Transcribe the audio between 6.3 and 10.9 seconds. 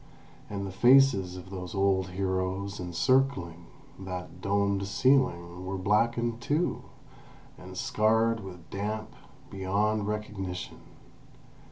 too, and scarred with damp, beyond recognition.